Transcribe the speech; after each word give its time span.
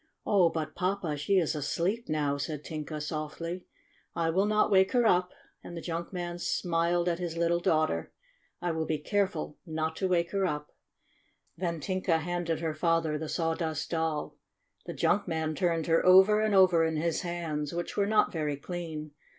"Oh, 0.25 0.49
but, 0.49 0.73
Papa, 0.73 1.15
she 1.15 1.37
is 1.37 1.53
asleep, 1.53 2.09
now," 2.09 2.35
said 2.35 2.63
Tinka 2.63 2.99
softly. 3.01 3.65
"I 4.15 4.31
will 4.31 4.47
not 4.47 4.71
wake 4.71 4.93
her 4.93 5.05
up," 5.05 5.31
and 5.63 5.77
the 5.77 5.79
junk 5.81 6.11
man 6.11 6.39
smiled 6.39 7.07
at 7.07 7.19
his 7.19 7.37
little 7.37 7.59
daughter. 7.59 8.11
"I 8.63 8.71
will 8.71 8.87
be 8.87 8.97
careful 8.97 9.59
not 9.63 9.95
to 9.97 10.07
wake 10.07 10.31
her 10.31 10.43
up." 10.43 10.71
Then 11.55 11.79
Tinka 11.79 12.17
handed 12.17 12.61
her 12.61 12.73
father 12.73 13.19
the 13.19 13.29
Saw 13.29 13.51
07 13.53 13.59
98 13.67 13.75
STORY 13.75 13.75
OF 13.75 13.75
A 13.75 13.75
SAWDUST 13.75 13.89
DOLL 13.91 14.19
dust 14.23 14.27
Doll. 14.87 14.91
The 14.91 14.99
junk 14.99 15.27
man 15.27 15.53
turned 15.53 15.85
her 15.85 16.03
over 16.03 16.41
and 16.41 16.55
over 16.55 16.83
in 16.83 16.95
his 16.95 17.21
hands, 17.21 17.71
which 17.71 17.95
were 17.95 18.07
not 18.07 18.31
very 18.31 18.57
clean. 18.57 19.11